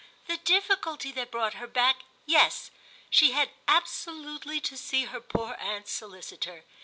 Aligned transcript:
"The 0.25 0.37
difficulty 0.37 1.11
that 1.11 1.29
brought 1.29 1.53
her 1.53 1.67
back, 1.67 1.97
yes: 2.25 2.71
she 3.11 3.33
had 3.33 3.51
absolutely 3.67 4.59
to 4.61 4.75
see 4.75 5.05
her 5.05 5.21
poor 5.21 5.55
aunt's 5.61 5.91
solicitor. 5.91 6.63